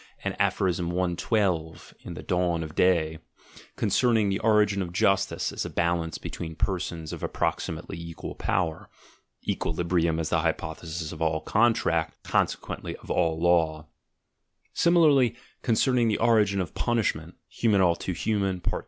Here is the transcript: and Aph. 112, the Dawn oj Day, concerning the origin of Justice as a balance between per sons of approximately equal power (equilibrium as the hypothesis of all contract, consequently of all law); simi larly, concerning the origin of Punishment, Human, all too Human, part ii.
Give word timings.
and 0.23 0.35
Aph. 0.41 0.59
112, 0.59 1.93
the 2.03 2.23
Dawn 2.23 2.63
oj 2.67 2.73
Day, 2.73 3.19
concerning 3.75 4.29
the 4.29 4.39
origin 4.39 4.81
of 4.81 4.91
Justice 4.91 5.51
as 5.51 5.63
a 5.63 5.69
balance 5.69 6.17
between 6.17 6.55
per 6.55 6.79
sons 6.79 7.13
of 7.13 7.21
approximately 7.21 7.99
equal 8.01 8.33
power 8.33 8.89
(equilibrium 9.47 10.19
as 10.19 10.29
the 10.29 10.39
hypothesis 10.39 11.11
of 11.11 11.21
all 11.21 11.39
contract, 11.39 12.23
consequently 12.23 12.95
of 12.95 13.11
all 13.11 13.39
law); 13.39 13.85
simi 14.73 14.97
larly, 14.97 15.35
concerning 15.61 16.07
the 16.07 16.17
origin 16.17 16.59
of 16.59 16.73
Punishment, 16.73 17.35
Human, 17.49 17.79
all 17.79 17.95
too 17.95 18.13
Human, 18.13 18.59
part 18.59 18.79
ii. 18.79 18.79